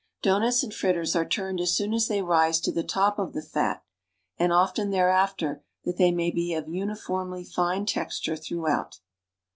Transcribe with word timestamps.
Ans. 0.13 0.21
Doughnuts 0.23 0.63
and 0.63 0.73
fritters 0.73 1.15
are 1.15 1.29
turned 1.29 1.61
as 1.61 1.75
soon 1.75 1.93
as 1.93 2.07
they 2.07 2.23
rise 2.23 2.59
to 2.61 2.71
the 2.71 2.81
top 2.81 3.19
of 3.19 3.33
the 3.33 3.41
fat 3.43 3.83
and 4.35 4.51
often 4.51 4.89
there 4.89 5.11
after 5.11 5.61
that 5.85 5.95
the\' 5.97 6.11
may 6.11 6.31
be 6.31 6.55
of 6.55 6.67
uniformly 6.67 7.43
fine 7.43 7.85
texture 7.85 8.35
throughout. 8.35 8.99